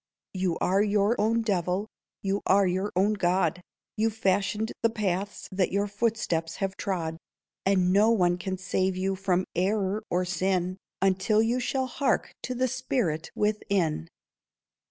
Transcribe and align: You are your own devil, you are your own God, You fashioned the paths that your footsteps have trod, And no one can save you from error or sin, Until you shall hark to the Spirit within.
You 0.33 0.57
are 0.57 0.81
your 0.81 1.15
own 1.21 1.43
devil, 1.43 1.87
you 2.23 2.41
are 2.47 2.65
your 2.65 2.91
own 2.95 3.13
God, 3.13 3.61
You 3.95 4.09
fashioned 4.09 4.71
the 4.81 4.89
paths 4.89 5.47
that 5.51 5.71
your 5.71 5.85
footsteps 5.85 6.55
have 6.55 6.75
trod, 6.75 7.19
And 7.67 7.93
no 7.93 8.09
one 8.09 8.39
can 8.39 8.57
save 8.57 8.97
you 8.97 9.13
from 9.15 9.45
error 9.53 10.03
or 10.09 10.25
sin, 10.25 10.77
Until 11.03 11.43
you 11.43 11.59
shall 11.59 11.85
hark 11.85 12.33
to 12.41 12.55
the 12.55 12.67
Spirit 12.67 13.29
within. 13.35 14.07